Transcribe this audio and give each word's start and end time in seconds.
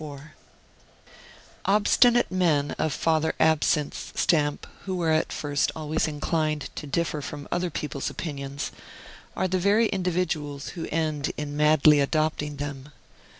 III 0.01 0.17
Obstinate 1.65 2.31
men 2.31 2.71
of 2.79 2.91
Father 2.91 3.35
Absinthe's 3.39 4.11
stamp, 4.15 4.65
who 4.85 4.99
are 5.03 5.11
at 5.11 5.31
first 5.31 5.71
always 5.75 6.07
inclined 6.07 6.71
to 6.75 6.87
differ 6.87 7.21
from 7.21 7.47
other 7.51 7.69
people's 7.69 8.09
opinions, 8.09 8.71
are 9.37 9.47
the 9.47 9.59
very 9.59 9.85
individuals 9.89 10.69
who 10.69 10.87
end 10.87 11.31
in 11.37 11.55
madly 11.55 11.99
adopting 11.99 12.55
them. 12.55 12.89